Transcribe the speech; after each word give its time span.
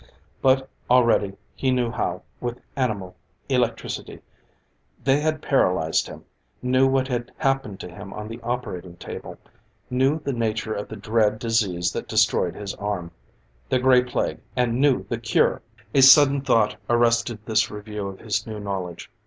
But 0.41 0.67
already, 0.89 1.33
he 1.55 1.69
knew 1.69 1.91
how, 1.91 2.23
with 2.39 2.59
animal 2.75 3.15
electricity, 3.49 4.19
they 5.03 5.19
had 5.19 5.43
paralyzed 5.43 6.07
him; 6.07 6.25
knew 6.59 6.87
what 6.87 7.07
had 7.07 7.31
happened 7.37 7.79
to 7.81 7.87
him 7.87 8.11
on 8.11 8.27
the 8.27 8.39
operating 8.41 8.95
table; 8.97 9.37
knew 9.91 10.17
the 10.19 10.33
nature 10.33 10.73
of 10.73 10.87
the 10.87 10.95
dread 10.95 11.37
disease 11.37 11.91
that 11.91 12.07
destroyed 12.07 12.55
his 12.55 12.73
arm; 12.73 13.11
the 13.69 13.77
Gray 13.77 14.03
Plague 14.03 14.39
and 14.55 14.81
knew 14.81 15.03
the 15.07 15.19
cure! 15.19 15.61
A 15.93 16.01
sudden 16.01 16.41
thought 16.41 16.77
arrested 16.89 17.37
this 17.45 17.69
review 17.69 18.07
of 18.07 18.21
his 18.21 18.47
new 18.47 18.59
knowledge. 18.59 19.11